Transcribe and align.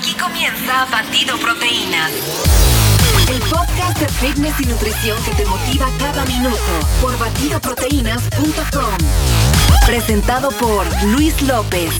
Aquí 0.00 0.14
comienza 0.14 0.86
Batido 0.86 1.36
Proteínas. 1.36 2.10
El 3.28 3.38
podcast 3.40 3.98
de 3.98 4.08
fitness 4.08 4.58
y 4.60 4.64
nutrición 4.64 5.22
que 5.24 5.32
te 5.32 5.44
motiva 5.44 5.90
cada 5.98 6.24
minuto 6.24 6.56
por 7.02 7.18
batidoproteínas.com. 7.18 8.96
Presentado 9.84 10.52
por 10.52 10.86
Luis 11.04 11.42
López. 11.42 11.92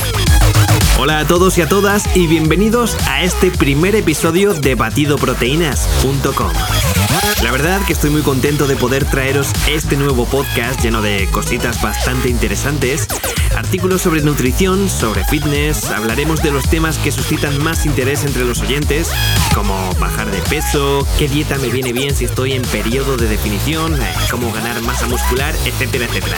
Hola 0.98 1.20
a 1.20 1.26
todos 1.26 1.56
y 1.58 1.62
a 1.62 1.68
todas 1.68 2.16
y 2.16 2.26
bienvenidos 2.26 2.96
a 3.08 3.22
este 3.22 3.50
primer 3.50 3.94
episodio 3.94 4.52
de 4.52 4.74
batidoproteínas.com. 4.74 6.52
La 7.42 7.50
verdad 7.50 7.80
que 7.86 7.94
estoy 7.94 8.10
muy 8.10 8.22
contento 8.22 8.66
de 8.66 8.76
poder 8.76 9.04
traeros 9.04 9.50
este 9.66 9.96
nuevo 9.96 10.26
podcast 10.26 10.82
lleno 10.82 11.00
de 11.00 11.26
cositas 11.30 11.80
bastante 11.80 12.28
interesantes, 12.28 13.08
artículos 13.56 14.02
sobre 14.02 14.20
nutrición, 14.20 14.90
sobre 14.90 15.24
fitness, 15.24 15.86
hablaremos 15.90 16.42
de 16.42 16.50
los 16.50 16.68
temas 16.68 16.98
que 16.98 17.12
suscitan 17.12 17.62
más 17.62 17.86
interés 17.86 18.24
entre 18.24 18.44
los 18.44 18.60
oyentes, 18.60 19.10
como 19.54 19.94
bajar 19.94 20.30
de 20.30 20.40
peso, 20.42 21.06
qué 21.18 21.28
dieta 21.28 21.58
me 21.58 21.68
viene 21.68 21.92
bien 21.92 22.14
si 22.14 22.24
estoy 22.24 22.52
en 22.52 22.62
periodo 22.62 23.16
de 23.16 23.28
definición, 23.28 24.00
eh, 24.00 24.14
cómo 24.30 24.52
ganar 24.52 24.80
masa 24.82 25.06
muscular, 25.06 25.54
etcétera, 25.64 26.06
etcétera. 26.06 26.36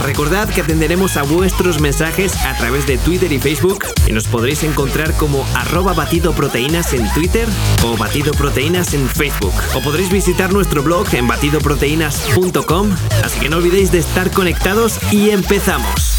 Recordad 0.00 0.48
que 0.48 0.60
atenderemos 0.60 1.16
a 1.16 1.22
vuestros 1.22 1.80
mensajes 1.80 2.36
a 2.44 2.56
través 2.56 2.86
de 2.86 2.98
Twitter 2.98 3.32
y 3.32 3.38
Facebook 3.38 3.86
y 4.06 4.12
nos 4.12 4.26
podréis 4.26 4.62
encontrar 4.62 5.12
como 5.14 5.46
arroba 5.54 5.92
batidoproteínas 5.92 6.92
en 6.94 7.10
Twitter 7.12 7.48
o 7.84 7.96
batidoproteínas 7.96 8.94
en 8.94 9.08
Facebook. 9.08 9.54
O 9.74 9.80
podréis 9.80 10.10
visitar 10.10 10.52
nuestro 10.52 10.82
blog 10.82 11.06
en 11.14 11.26
batidoproteínas.com, 11.26 12.90
así 13.24 13.40
que 13.40 13.48
no 13.48 13.58
olvidéis 13.58 13.92
de 13.92 13.98
estar 13.98 14.30
conectados 14.30 14.98
y 15.12 15.30
empezamos. 15.30 16.12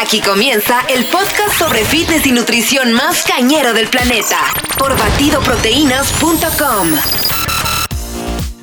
Aquí 0.00 0.20
comienza 0.20 0.82
el 0.82 1.06
podcast 1.06 1.58
sobre 1.58 1.84
fitness 1.84 2.24
y 2.24 2.30
nutrición 2.30 2.92
más 2.92 3.24
cañero 3.24 3.74
del 3.74 3.88
planeta 3.88 4.38
por 4.78 4.96
batidoproteínas.com. 4.96 6.88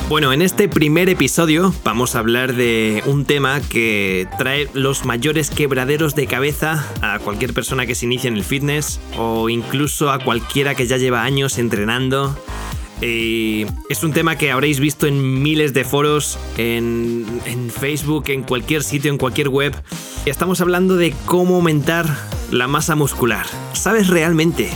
Bueno, 0.07 0.31
en 0.31 0.41
este 0.41 0.69
primer 0.69 1.09
episodio 1.09 1.75
vamos 1.83 2.15
a 2.15 2.19
hablar 2.19 2.53
de 2.53 3.03
un 3.05 3.25
tema 3.25 3.59
que 3.59 4.29
trae 4.37 4.69
los 4.73 5.03
mayores 5.03 5.49
quebraderos 5.49 6.15
de 6.15 6.25
cabeza 6.25 6.87
a 7.01 7.19
cualquier 7.19 7.53
persona 7.53 7.85
que 7.85 7.95
se 7.95 8.05
inicie 8.05 8.29
en 8.29 8.37
el 8.37 8.45
fitness 8.45 9.01
o 9.17 9.49
incluso 9.49 10.11
a 10.11 10.19
cualquiera 10.19 10.73
que 10.73 10.87
ya 10.87 10.95
lleva 10.95 11.23
años 11.23 11.57
entrenando. 11.57 12.33
Y 13.05 13.67
es 13.89 14.03
un 14.03 14.13
tema 14.13 14.35
que 14.37 14.51
habréis 14.51 14.79
visto 14.79 15.05
en 15.05 15.43
miles 15.43 15.73
de 15.73 15.83
foros, 15.83 16.39
en, 16.57 17.25
en 17.45 17.69
Facebook, 17.69 18.25
en 18.29 18.41
cualquier 18.41 18.83
sitio, 18.83 19.11
en 19.11 19.17
cualquier 19.17 19.49
web. 19.49 19.75
Estamos 20.25 20.59
hablando 20.61 20.95
de 20.95 21.13
cómo 21.25 21.55
aumentar 21.55 22.07
la 22.51 22.67
masa 22.67 22.95
muscular. 22.95 23.45
¿Sabes 23.73 24.07
realmente 24.07 24.69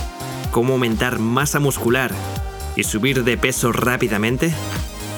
cómo 0.52 0.74
aumentar 0.74 1.20
masa 1.20 1.60
muscular 1.60 2.12
y 2.76 2.84
subir 2.84 3.24
de 3.24 3.38
peso 3.38 3.72
rápidamente? 3.72 4.54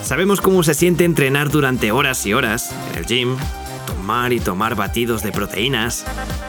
Sabemos 0.04 0.42
cómo 0.42 0.64
se 0.64 0.74
siente 0.74 1.06
entrenar 1.06 1.50
durante 1.50 1.92
horas 1.92 2.26
y 2.26 2.34
horas 2.34 2.74
en 2.92 3.00
el 3.00 3.06
gym, 3.06 3.38
tomar 3.86 4.34
y 4.34 4.40
tomar 4.40 4.76
batidos 4.76 5.24
de 5.24 5.32
proteínas, 5.32 6.06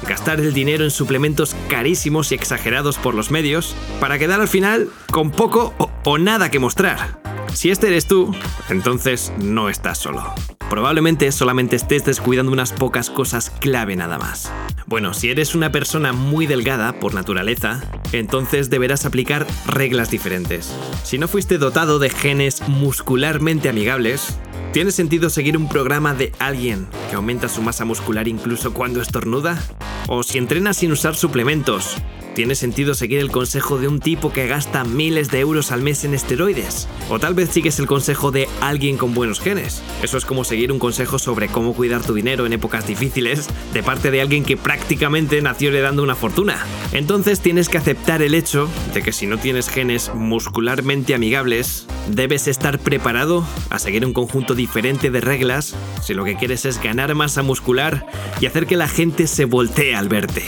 gastar 0.09 0.41
el 0.41 0.53
dinero 0.53 0.85
en 0.85 0.91
suplementos 0.91 1.55
carísimos 1.69 2.33
y 2.33 2.35
exagerados 2.35 2.99
por 2.99 3.15
los 3.15 3.31
medios, 3.31 3.77
para 4.01 4.19
quedar 4.19 4.41
al 4.41 4.49
final 4.49 4.89
con 5.11 5.31
poco 5.31 5.75
o, 5.79 5.91
o 6.05 6.19
nada 6.19 6.51
que 6.51 6.59
mostrar. 6.59 7.21
Si 7.53 7.71
este 7.71 7.89
eres 7.89 8.07
tú, 8.07 8.35
entonces 8.69 9.33
no 9.39 9.69
estás 9.69 9.99
solo. 9.99 10.35
Probablemente 10.73 11.31
solamente 11.33 11.77
estés 11.77 12.07
descuidando 12.07 12.51
unas 12.51 12.73
pocas 12.73 13.11
cosas 13.11 13.51
clave 13.51 13.95
nada 13.95 14.17
más. 14.17 14.51
Bueno, 14.87 15.13
si 15.13 15.29
eres 15.29 15.55
una 15.55 15.71
persona 15.71 16.15
muy 16.15 16.47
delgada 16.47 16.99
por 16.99 17.13
naturaleza, 17.13 17.83
entonces 18.13 18.71
deberás 18.71 19.05
aplicar 19.05 19.47
reglas 19.67 20.11
diferentes. 20.11 20.75
Si 21.05 21.19
no 21.19 21.29
fuiste 21.29 21.59
dotado 21.59 21.99
de 21.99 22.09
genes 22.09 22.67
muscularmente 22.69 23.69
amigables, 23.69 24.39
¿tiene 24.73 24.93
sentido 24.93 25.29
seguir 25.29 25.59
un 25.59 25.69
programa 25.69 26.15
de 26.15 26.33
alguien 26.39 26.87
que 27.11 27.17
aumenta 27.17 27.51
su 27.51 27.61
masa 27.61 27.85
muscular 27.85 28.27
incluso 28.27 28.73
cuando 28.73 29.03
estornuda? 29.03 29.59
¿O 30.09 30.23
si 30.23 30.39
entrenas 30.39 30.79
sin 30.79 30.93
usar 30.93 31.15
suplementos, 31.15 31.97
¿Tiene 32.35 32.55
sentido 32.55 32.95
seguir 32.95 33.19
el 33.19 33.31
consejo 33.31 33.79
de 33.79 33.89
un 33.89 34.01
tipo 34.01 34.33
que 34.33 34.47
gasta 34.47 34.85
miles 34.85 35.31
de 35.31 35.41
euros 35.41 35.71
al 35.71 35.83
mes 35.83 36.03
en 36.05 36.15
esteroides? 36.15 36.89
¿O 37.11 37.19
tal 37.19 37.35
vez 37.35 37.51
sigues 37.51 37.79
el 37.79 37.87
consejo 37.87 38.31
de 38.31 38.49
alguien 38.63 38.97
con 38.97 39.13
buenos 39.13 39.39
genes? 39.39 39.83
Eso 40.03 40.17
es 40.17 40.25
como 40.25 40.43
seguir 40.43 40.73
un 40.73 40.79
consejo 40.79 41.19
sobre 41.19 41.49
cómo 41.49 41.75
cuidar 41.75 42.03
tu 42.03 42.15
dinero 42.15 42.47
en 42.47 42.55
épocas 42.55 42.87
difíciles 42.87 43.51
de 43.75 43.83
parte 43.83 44.11
de 44.11 44.23
alguien 44.23 44.45
que 44.45 44.57
prácticamente 44.57 45.43
nació 45.43 45.69
heredando 45.69 46.03
una 46.03 46.15
fortuna. 46.15 46.65
Entonces 46.93 47.41
tienes 47.41 47.69
que 47.69 47.77
aceptar 47.77 48.23
el 48.23 48.35
hecho 48.35 48.67
de 48.95 49.03
que 49.03 49.13
si 49.13 49.27
no 49.27 49.37
tienes 49.37 49.69
genes 49.69 50.11
muscularmente 50.15 51.15
amigables, 51.15 51.87
debes 52.09 52.49
estar 52.49 52.79
preparado 52.79 53.47
a 53.69 53.79
seguir 53.79 54.07
un 54.07 54.15
conjunto 54.15 54.55
diferente 54.55 55.11
de 55.11 55.21
reglas 55.21 55.75
si 56.03 56.15
lo 56.15 56.25
que 56.25 56.37
quieres 56.37 56.65
es 56.65 56.83
ganar 56.83 57.15
masa 57.15 57.43
muscular 57.43 58.07
y 58.41 58.47
hacer 58.47 58.67
que 58.67 58.77
la 58.77 58.89
gente 58.89 59.27
se 59.27 59.45
voltee 59.45 59.92
al 59.95 60.09
verte. 60.09 60.45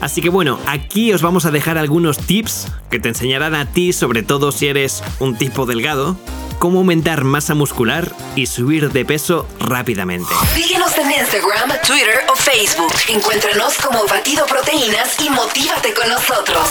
Así 0.00 0.20
que 0.20 0.28
bueno, 0.28 0.58
aquí 0.66 1.12
os 1.12 1.22
vamos 1.22 1.46
a 1.46 1.50
dejar 1.50 1.78
algunos 1.78 2.18
tips 2.18 2.68
que 2.90 2.98
te 2.98 3.08
enseñarán 3.08 3.54
a 3.54 3.72
ti, 3.72 3.92
sobre 3.92 4.22
todo 4.22 4.52
si 4.52 4.66
eres 4.66 5.02
un 5.18 5.36
tipo 5.36 5.66
delgado, 5.66 6.16
cómo 6.58 6.78
aumentar 6.78 7.24
masa 7.24 7.54
muscular 7.54 8.14
y 8.36 8.46
subir 8.46 8.90
de 8.92 9.04
peso 9.04 9.48
rápidamente. 9.60 10.28
Síguenos 10.54 10.96
en 10.98 11.10
Instagram, 11.10 11.70
Twitter 11.86 12.20
o 12.30 12.36
Facebook. 12.36 12.92
Encuéntranos 13.08 13.74
como 13.78 14.04
Batido 14.06 14.44
Proteínas 14.46 15.16
y 15.24 15.30
motívate 15.30 15.94
con 15.94 16.08
nosotros. 16.08 16.68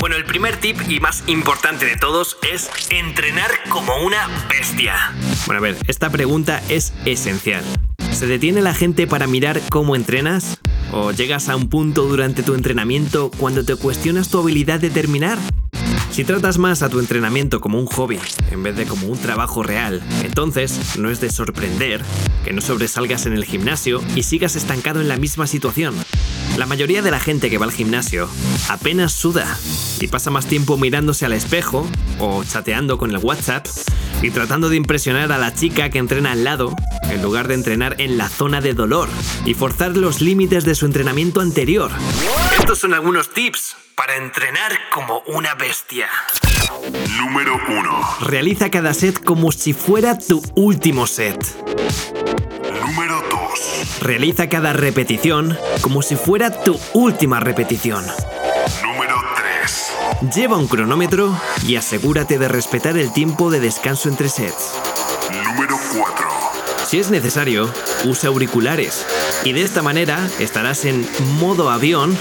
Bueno, 0.00 0.16
el 0.16 0.24
primer 0.24 0.56
tip 0.56 0.80
y 0.88 0.98
más 0.98 1.22
importante 1.28 1.86
de 1.86 1.96
todos 1.96 2.36
es 2.52 2.70
entrenar 2.90 3.50
como 3.68 3.96
una 4.04 4.28
bestia. 4.48 5.12
Bueno, 5.46 5.58
a 5.58 5.62
ver, 5.62 5.76
esta 5.86 6.10
pregunta 6.10 6.60
es 6.68 6.92
esencial. 7.04 7.62
¿Se 8.10 8.26
detiene 8.26 8.62
la 8.62 8.74
gente 8.74 9.06
para 9.06 9.26
mirar 9.26 9.60
cómo 9.70 9.94
entrenas? 9.94 10.58
¿O 10.92 11.10
llegas 11.10 11.48
a 11.48 11.56
un 11.56 11.68
punto 11.68 12.04
durante 12.04 12.42
tu 12.42 12.54
entrenamiento 12.54 13.30
cuando 13.38 13.64
te 13.64 13.76
cuestionas 13.76 14.28
tu 14.28 14.38
habilidad 14.38 14.78
de 14.78 14.90
terminar? 14.90 15.38
Si 16.12 16.24
tratas 16.24 16.58
más 16.58 16.82
a 16.82 16.90
tu 16.90 17.00
entrenamiento 17.00 17.62
como 17.62 17.78
un 17.80 17.86
hobby 17.86 18.18
en 18.50 18.62
vez 18.62 18.76
de 18.76 18.84
como 18.84 19.06
un 19.06 19.18
trabajo 19.18 19.62
real, 19.62 20.02
entonces 20.22 20.98
no 20.98 21.08
es 21.08 21.22
de 21.22 21.30
sorprender 21.30 22.02
que 22.44 22.52
no 22.52 22.60
sobresalgas 22.60 23.24
en 23.24 23.32
el 23.32 23.46
gimnasio 23.46 24.02
y 24.14 24.24
sigas 24.24 24.54
estancado 24.54 25.00
en 25.00 25.08
la 25.08 25.16
misma 25.16 25.46
situación. 25.46 25.94
La 26.58 26.66
mayoría 26.66 27.00
de 27.00 27.10
la 27.10 27.18
gente 27.18 27.48
que 27.48 27.56
va 27.56 27.64
al 27.64 27.72
gimnasio 27.72 28.28
apenas 28.68 29.12
suda 29.12 29.58
y 30.00 30.06
pasa 30.08 30.30
más 30.30 30.44
tiempo 30.44 30.76
mirándose 30.76 31.24
al 31.24 31.32
espejo 31.32 31.88
o 32.18 32.44
chateando 32.44 32.98
con 32.98 33.10
el 33.10 33.16
WhatsApp 33.16 33.66
y 34.20 34.30
tratando 34.30 34.68
de 34.68 34.76
impresionar 34.76 35.32
a 35.32 35.38
la 35.38 35.54
chica 35.54 35.88
que 35.88 35.98
entrena 35.98 36.32
al 36.32 36.44
lado 36.44 36.76
en 37.08 37.22
lugar 37.22 37.48
de 37.48 37.54
entrenar 37.54 37.96
en 37.98 38.18
la 38.18 38.28
zona 38.28 38.60
de 38.60 38.74
dolor 38.74 39.08
y 39.46 39.54
forzar 39.54 39.96
los 39.96 40.20
límites 40.20 40.64
de 40.64 40.74
su 40.74 40.84
entrenamiento 40.84 41.40
anterior. 41.40 41.90
Estos 42.58 42.80
son 42.80 42.92
algunos 42.92 43.30
tips 43.30 43.76
para 43.94 44.16
entrenar 44.16 44.72
como 44.92 45.22
una 45.26 45.54
bestia. 45.54 46.08
Número 47.16 47.58
1. 47.68 48.18
Realiza 48.20 48.70
cada 48.70 48.94
set 48.94 49.22
como 49.22 49.52
si 49.52 49.72
fuera 49.72 50.18
tu 50.18 50.42
último 50.54 51.06
set. 51.06 51.38
Número 52.80 53.22
2. 53.30 54.00
Realiza 54.00 54.48
cada 54.48 54.72
repetición 54.72 55.58
como 55.80 56.02
si 56.02 56.16
fuera 56.16 56.62
tu 56.62 56.78
última 56.92 57.40
repetición. 57.40 58.04
Número 58.82 59.16
3. 60.20 60.34
Lleva 60.34 60.56
un 60.56 60.68
cronómetro 60.68 61.38
y 61.66 61.76
asegúrate 61.76 62.38
de 62.38 62.48
respetar 62.48 62.96
el 62.96 63.12
tiempo 63.12 63.50
de 63.50 63.60
descanso 63.60 64.08
entre 64.08 64.28
sets. 64.28 64.74
Número 65.44 65.76
4. 65.96 66.28
Si 66.86 66.98
es 66.98 67.10
necesario, 67.10 67.72
usa 68.04 68.28
auriculares 68.28 69.06
y 69.44 69.52
de 69.52 69.62
esta 69.62 69.82
manera 69.82 70.28
estarás 70.38 70.84
en 70.84 71.06
modo 71.40 71.70
avión 71.70 72.16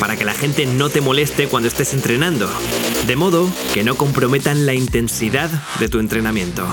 para 0.00 0.16
que 0.16 0.24
la 0.24 0.34
gente 0.34 0.66
no 0.66 0.90
te 0.90 1.00
moleste 1.00 1.48
cuando 1.48 1.68
estés 1.68 1.94
entrenando, 1.94 2.50
de 3.06 3.16
modo 3.16 3.50
que 3.72 3.84
no 3.84 3.94
comprometan 3.96 4.66
la 4.66 4.74
intensidad 4.74 5.50
de 5.78 5.88
tu 5.88 5.98
entrenamiento. 5.98 6.66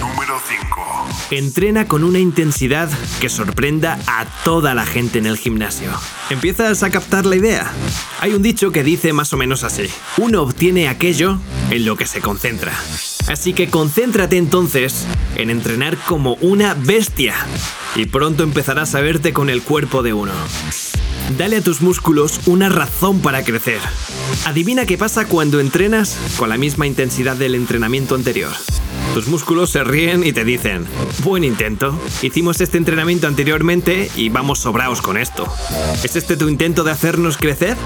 Número 0.00 0.40
5. 0.46 1.08
Entrena 1.30 1.86
con 1.86 2.04
una 2.04 2.18
intensidad 2.18 2.88
que 3.20 3.28
sorprenda 3.28 3.98
a 4.06 4.24
toda 4.44 4.74
la 4.74 4.86
gente 4.86 5.18
en 5.18 5.26
el 5.26 5.36
gimnasio. 5.36 5.90
¿Empiezas 6.30 6.82
a 6.82 6.90
captar 6.90 7.26
la 7.26 7.36
idea? 7.36 7.70
Hay 8.20 8.34
un 8.34 8.42
dicho 8.42 8.72
que 8.72 8.82
dice 8.82 9.12
más 9.12 9.32
o 9.32 9.36
menos 9.36 9.62
así. 9.62 9.88
Uno 10.16 10.42
obtiene 10.42 10.88
aquello 10.88 11.38
en 11.70 11.84
lo 11.84 11.96
que 11.96 12.06
se 12.06 12.20
concentra. 12.20 12.72
Así 13.28 13.52
que 13.52 13.68
concéntrate 13.68 14.38
entonces 14.38 15.06
en 15.36 15.50
entrenar 15.50 15.96
como 15.98 16.34
una 16.40 16.74
bestia 16.74 17.34
y 17.94 18.06
pronto 18.06 18.42
empezarás 18.42 18.94
a 18.94 19.00
verte 19.00 19.32
con 19.32 19.50
el 19.50 19.62
cuerpo 19.62 20.02
de 20.02 20.12
uno. 20.12 20.32
Dale 21.38 21.56
a 21.56 21.60
tus 21.62 21.80
músculos 21.80 22.40
una 22.46 22.68
razón 22.68 23.20
para 23.20 23.44
crecer. 23.44 23.80
Adivina 24.44 24.86
qué 24.86 24.98
pasa 24.98 25.26
cuando 25.26 25.60
entrenas 25.60 26.16
con 26.36 26.48
la 26.48 26.56
misma 26.56 26.86
intensidad 26.86 27.36
del 27.36 27.54
entrenamiento 27.54 28.14
anterior. 28.14 28.50
Tus 29.14 29.26
músculos 29.26 29.70
se 29.70 29.82
ríen 29.82 30.24
y 30.24 30.32
te 30.32 30.44
dicen, 30.44 30.86
buen 31.24 31.42
intento, 31.42 31.98
hicimos 32.22 32.60
este 32.60 32.78
entrenamiento 32.78 33.26
anteriormente 33.26 34.10
y 34.16 34.28
vamos 34.28 34.60
sobraos 34.60 35.02
con 35.02 35.16
esto. 35.16 35.52
¿Es 36.04 36.14
este 36.16 36.36
tu 36.36 36.48
intento 36.48 36.84
de 36.84 36.92
hacernos 36.92 37.36
crecer? 37.36 37.76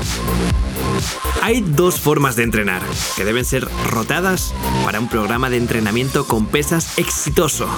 Hay 1.42 1.62
dos 1.62 2.00
formas 2.00 2.36
de 2.36 2.42
entrenar, 2.42 2.82
que 3.16 3.24
deben 3.24 3.44
ser 3.44 3.68
rotadas 3.90 4.54
para 4.84 5.00
un 5.00 5.08
programa 5.08 5.50
de 5.50 5.58
entrenamiento 5.58 6.26
con 6.26 6.46
pesas 6.46 6.98
exitoso 6.98 7.68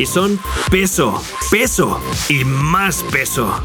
y 0.00 0.06
son 0.06 0.40
peso, 0.70 1.22
peso 1.50 2.00
y 2.30 2.44
más 2.44 3.04
peso. 3.12 3.62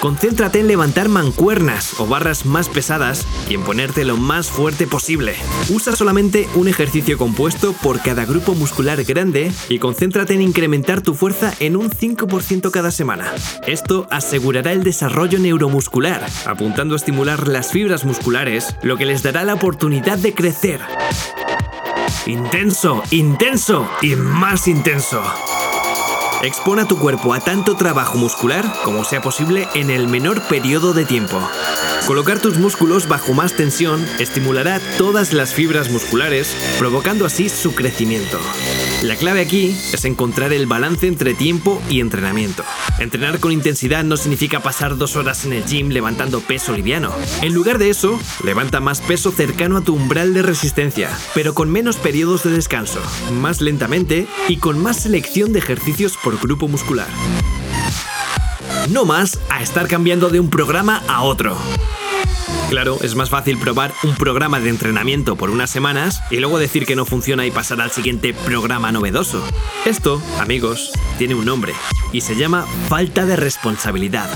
Concéntrate 0.00 0.60
en 0.60 0.68
levantar 0.68 1.10
mancuernas 1.10 2.00
o 2.00 2.06
barras 2.06 2.46
más 2.46 2.70
pesadas 2.70 3.26
y 3.50 3.54
en 3.54 3.62
ponerte 3.62 4.04
lo 4.04 4.16
más 4.16 4.48
fuerte 4.48 4.86
posible. 4.86 5.34
Usa 5.68 5.94
solamente 5.94 6.48
un 6.54 6.68
ejercicio 6.68 7.18
compuesto 7.18 7.74
por 7.74 8.00
cada 8.00 8.24
grupo 8.24 8.54
muscular 8.54 9.04
grande 9.04 9.52
y 9.68 9.78
concéntrate 9.78 10.32
en 10.32 10.40
incrementar 10.40 11.02
tu 11.02 11.12
fuerza 11.14 11.52
en 11.60 11.76
un 11.76 11.90
5% 11.90 12.70
cada 12.70 12.90
semana. 12.90 13.30
Esto 13.66 14.06
asegurará 14.10 14.72
el 14.72 14.82
desarrollo 14.82 15.38
neuromuscular, 15.38 16.26
apuntando 16.46 16.94
a 16.94 16.96
estimular 16.96 17.48
las 17.48 17.70
fibras 17.70 18.04
musculares, 18.06 18.74
lo 18.82 18.96
que 18.96 19.04
les 19.04 19.22
dará 19.22 19.44
la 19.44 19.54
oportunidad 19.54 20.16
de 20.16 20.32
crecer. 20.32 20.80
Intenso, 22.26 23.02
intenso 23.10 23.88
y 24.02 24.16
más 24.16 24.66
intenso. 24.66 25.22
Expone 26.42 26.82
a 26.82 26.84
tu 26.86 26.98
cuerpo 26.98 27.32
a 27.32 27.40
tanto 27.40 27.76
trabajo 27.76 28.18
muscular 28.18 28.64
como 28.84 29.04
sea 29.04 29.20
posible 29.22 29.66
en 29.74 29.90
el 29.90 30.06
menor 30.06 30.42
periodo 30.42 30.92
de 30.92 31.06
tiempo. 31.06 31.40
Colocar 32.06 32.38
tus 32.38 32.56
músculos 32.56 33.08
bajo 33.08 33.34
más 33.34 33.54
tensión 33.54 34.06
estimulará 34.20 34.80
todas 34.96 35.32
las 35.32 35.52
fibras 35.52 35.90
musculares, 35.90 36.54
provocando 36.78 37.26
así 37.26 37.48
su 37.48 37.74
crecimiento. 37.74 38.38
La 39.02 39.16
clave 39.16 39.40
aquí 39.40 39.76
es 39.92 40.04
encontrar 40.04 40.52
el 40.52 40.66
balance 40.66 41.08
entre 41.08 41.34
tiempo 41.34 41.82
y 41.90 41.98
entrenamiento. 41.98 42.62
Entrenar 43.00 43.40
con 43.40 43.50
intensidad 43.50 44.04
no 44.04 44.16
significa 44.16 44.60
pasar 44.60 44.96
dos 44.96 45.16
horas 45.16 45.44
en 45.46 45.52
el 45.52 45.64
gym 45.64 45.88
levantando 45.88 46.40
peso 46.40 46.72
liviano. 46.76 47.12
En 47.42 47.52
lugar 47.52 47.78
de 47.78 47.90
eso, 47.90 48.20
levanta 48.44 48.78
más 48.78 49.00
peso 49.00 49.32
cercano 49.32 49.76
a 49.76 49.82
tu 49.82 49.92
umbral 49.92 50.32
de 50.32 50.42
resistencia, 50.42 51.10
pero 51.34 51.54
con 51.54 51.72
menos 51.72 51.96
periodos 51.96 52.44
de 52.44 52.50
descanso, 52.50 53.00
más 53.32 53.60
lentamente 53.60 54.28
y 54.46 54.58
con 54.58 54.78
más 54.78 54.98
selección 54.98 55.52
de 55.52 55.58
ejercicios 55.58 56.16
por 56.16 56.38
grupo 56.38 56.68
muscular. 56.68 57.08
No 58.90 59.04
más 59.04 59.40
a 59.50 59.60
estar 59.60 59.88
cambiando 59.88 60.30
de 60.30 60.38
un 60.38 60.48
programa 60.48 61.02
a 61.08 61.22
otro. 61.22 61.58
Claro, 62.68 62.98
es 63.00 63.14
más 63.14 63.30
fácil 63.30 63.58
probar 63.58 63.94
un 64.02 64.16
programa 64.16 64.58
de 64.58 64.70
entrenamiento 64.70 65.36
por 65.36 65.50
unas 65.50 65.70
semanas 65.70 66.20
y 66.30 66.38
luego 66.38 66.58
decir 66.58 66.84
que 66.84 66.96
no 66.96 67.06
funciona 67.06 67.46
y 67.46 67.52
pasar 67.52 67.80
al 67.80 67.92
siguiente 67.92 68.34
programa 68.34 68.90
novedoso. 68.90 69.42
Esto, 69.84 70.20
amigos, 70.40 70.90
tiene 71.16 71.36
un 71.36 71.44
nombre 71.44 71.72
y 72.12 72.22
se 72.22 72.34
llama 72.34 72.66
falta 72.88 73.24
de 73.24 73.36
responsabilidad. 73.36 74.28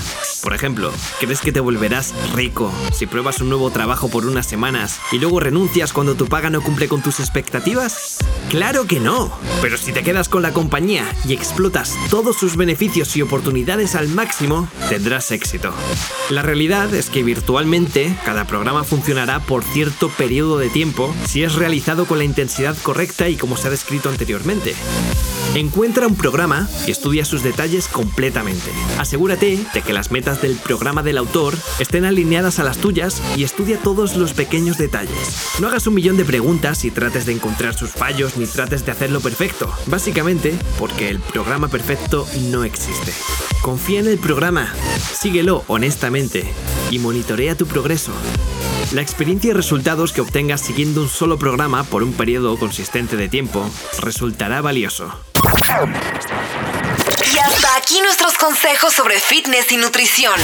Por 0.43 0.53
ejemplo, 0.53 0.91
¿crees 1.19 1.41
que 1.41 1.51
te 1.51 1.59
volverás 1.59 2.13
rico 2.33 2.71
si 2.93 3.05
pruebas 3.05 3.41
un 3.41 3.49
nuevo 3.49 3.69
trabajo 3.69 4.09
por 4.09 4.25
unas 4.25 4.47
semanas 4.47 4.99
y 5.11 5.19
luego 5.19 5.39
renuncias 5.39 5.93
cuando 5.93 6.15
tu 6.15 6.27
paga 6.27 6.49
no 6.49 6.61
cumple 6.61 6.87
con 6.87 7.01
tus 7.01 7.19
expectativas? 7.19 8.19
Claro 8.49 8.85
que 8.85 8.99
no. 8.99 9.31
Pero 9.61 9.77
si 9.77 9.91
te 9.91 10.03
quedas 10.03 10.29
con 10.29 10.41
la 10.41 10.53
compañía 10.53 11.05
y 11.27 11.33
explotas 11.33 11.95
todos 12.09 12.37
sus 12.37 12.55
beneficios 12.55 13.15
y 13.15 13.21
oportunidades 13.21 13.95
al 13.95 14.07
máximo, 14.07 14.67
tendrás 14.89 15.31
éxito. 15.31 15.73
La 16.29 16.41
realidad 16.41 16.93
es 16.93 17.09
que 17.09 17.23
virtualmente 17.23 18.15
cada 18.25 18.45
programa 18.45 18.83
funcionará 18.83 19.39
por 19.39 19.63
cierto 19.63 20.09
periodo 20.09 20.57
de 20.57 20.69
tiempo 20.69 21.13
si 21.25 21.43
es 21.43 21.55
realizado 21.55 22.05
con 22.05 22.17
la 22.17 22.23
intensidad 22.23 22.77
correcta 22.83 23.29
y 23.29 23.35
como 23.35 23.57
se 23.57 23.67
ha 23.67 23.71
descrito 23.71 24.09
anteriormente. 24.09 24.75
Encuentra 25.55 26.07
un 26.07 26.15
programa 26.15 26.69
y 26.87 26.91
estudia 26.91 27.25
sus 27.25 27.43
detalles 27.43 27.87
completamente. 27.89 28.71
Asegúrate 28.97 29.59
de 29.73 29.81
que 29.81 29.91
las 29.91 30.09
metas 30.09 30.41
del 30.41 30.55
programa 30.55 31.03
del 31.03 31.17
autor 31.17 31.57
estén 31.79 32.05
alineadas 32.05 32.59
a 32.59 32.63
las 32.63 32.77
tuyas 32.77 33.21
y 33.35 33.43
estudia 33.43 33.77
todos 33.77 34.15
los 34.15 34.33
pequeños 34.33 34.77
detalles. 34.77 35.57
No 35.59 35.67
hagas 35.67 35.87
un 35.87 35.95
millón 35.95 36.15
de 36.15 36.23
preguntas 36.23 36.85
y 36.85 36.91
trates 36.91 37.25
de 37.25 37.33
encontrar 37.33 37.73
sus 37.73 37.91
fallos 37.91 38.37
ni 38.37 38.45
trates 38.45 38.85
de 38.85 38.93
hacerlo 38.93 39.19
perfecto. 39.19 39.69
Básicamente 39.87 40.57
porque 40.79 41.09
el 41.09 41.19
programa 41.19 41.67
perfecto 41.67 42.25
no 42.49 42.63
existe. 42.63 43.13
Confía 43.61 43.99
en 43.99 44.07
el 44.07 44.19
programa, 44.19 44.73
síguelo 45.13 45.65
honestamente 45.67 46.53
y 46.91 46.99
monitorea 46.99 47.55
tu 47.55 47.65
progreso. 47.65 48.11
La 48.91 49.01
experiencia 49.01 49.49
y 49.49 49.53
resultados 49.53 50.13
que 50.13 50.21
obtengas 50.21 50.61
siguiendo 50.61 51.01
un 51.01 51.09
solo 51.09 51.39
programa 51.39 51.83
por 51.83 52.03
un 52.03 52.13
periodo 52.13 52.57
consistente 52.57 53.15
de 53.15 53.29
tiempo 53.29 53.67
resultará 53.99 54.61
valioso. 54.61 55.11
Y 57.33 57.37
hasta 57.39 57.75
aquí 57.77 57.99
nuestros 58.01 58.37
consejos 58.37 58.93
sobre 58.93 59.19
fitness 59.19 59.71
y 59.71 59.77
nutrición. 59.77 60.39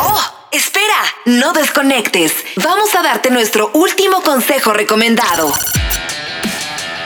¡Oh! 0.00 0.20
Espera, 0.52 1.04
no 1.26 1.52
desconectes. 1.52 2.32
Vamos 2.56 2.92
a 2.96 3.02
darte 3.02 3.30
nuestro 3.30 3.70
último 3.72 4.20
consejo 4.22 4.72
recomendado. 4.72 5.52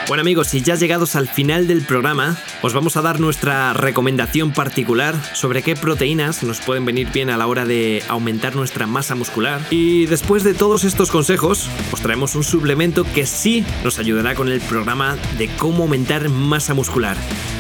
Bueno 0.07 0.21
amigos, 0.21 0.53
y 0.53 0.61
ya 0.61 0.75
llegados 0.75 1.17
al 1.17 1.29
final 1.29 1.67
del 1.67 1.83
programa, 1.83 2.37
os 2.61 2.75
vamos 2.75 2.99
a 2.99 3.03
dar 3.03 3.21
nuestra 3.21 3.73
recomendación 3.73 4.53
particular 4.53 5.15
sobre 5.35 5.63
qué 5.63 5.77
proteínas 5.77 6.43
nos 6.43 6.61
pueden 6.61 6.85
venir 6.85 7.11
bien 7.11 7.31
a 7.31 7.39
la 7.39 7.47
hora 7.47 7.65
de 7.65 8.03
aumentar 8.09 8.55
nuestra 8.55 8.87
masa 8.87 9.15
muscular. 9.15 9.63
Y 9.71 10.05
después 10.05 10.45
de 10.45 10.53
todos 10.53 10.85
estos 10.85 11.11
consejos, 11.11 11.71
os 11.91 12.03
traemos 12.03 12.35
un 12.35 12.45
suplemento 12.45 13.05
que 13.15 13.25
sí 13.25 13.65
nos 13.83 13.99
ayudará 13.99 14.35
con 14.35 14.51
el 14.51 14.61
programa 14.61 15.17
de 15.39 15.49
cómo 15.57 15.85
aumentar 15.85 16.29
masa 16.29 16.75
muscular 16.75 17.17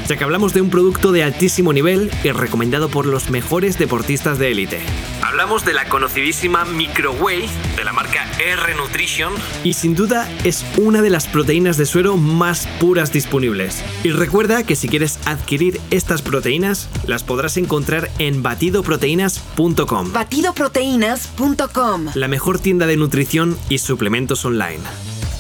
ya 0.09 0.17
que 0.17 0.25
hablamos 0.25 0.53
de 0.55 0.61
un 0.61 0.71
producto 0.71 1.13
de 1.13 1.23
altísimo 1.23 1.73
nivel 1.73 2.11
y 2.23 2.31
recomendado 2.31 2.89
por 2.89 3.07
los 3.07 3.31
mejores 3.31 3.79
deportistas 3.79 4.39
de 4.39 4.51
élite. 4.51 4.81
Hablamos 5.23 5.65
de 5.65 5.75
la 5.75 5.89
conocidísima 5.89 6.65
Microwave 6.65 7.49
de 7.77 7.85
la 7.85 7.93
marca 7.93 8.27
R 8.39 8.75
Nutrition 8.75 9.33
y 9.63 9.73
sin 9.73 9.95
duda 9.95 10.31
es 10.45 10.65
una 10.77 11.03
de 11.03 11.11
las 11.11 11.27
proteínas 11.27 11.77
de 11.77 11.87
suero 11.87 12.17
más 12.17 12.67
puras 12.79 13.13
disponibles. 13.13 13.83
Y 14.03 14.11
recuerda 14.11 14.63
que 14.65 14.77
si 14.77 14.89
quieres 14.89 15.19
adquirir 15.27 15.81
estas 15.91 16.23
proteínas, 16.23 16.89
las 17.07 17.23
podrás 17.23 17.57
encontrar 17.57 18.11
en 18.19 18.43
batidoproteínas.com. 18.43 20.13
Batidoproteínas.com. 20.13 22.07
La 22.15 22.29
mejor 22.29 22.59
tienda 22.59 22.87
de 22.87 22.97
nutrición 22.97 23.59
y 23.69 23.79
suplementos 23.79 24.45
online. 24.45 24.81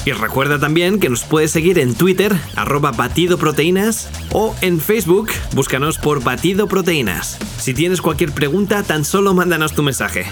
Y 0.06 0.12
recuerda 0.12 0.58
también 0.58 1.00
que 1.00 1.08
nos 1.08 1.24
puedes 1.24 1.50
seguir 1.50 1.78
en 1.78 1.94
Twitter, 1.94 2.34
arroba 2.56 2.92
batidoproteínas, 2.92 4.10
o 4.32 4.54
en 4.60 4.80
Facebook, 4.80 5.30
búscanos 5.54 5.96
por 5.96 6.22
Batido 6.22 6.68
Proteínas. 6.68 7.38
Si 7.58 7.72
tienes 7.72 8.02
cualquier 8.02 8.32
pregunta, 8.32 8.82
tan 8.82 9.04
solo 9.04 9.32
mándanos 9.32 9.74
tu 9.74 9.82
mensaje. 9.82 10.26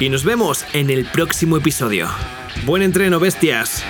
Y 0.00 0.08
nos 0.08 0.24
vemos 0.24 0.64
en 0.72 0.90
el 0.90 1.06
próximo 1.06 1.56
episodio. 1.56 2.08
Buen 2.66 2.82
entreno, 2.82 3.20
bestias. 3.20 3.84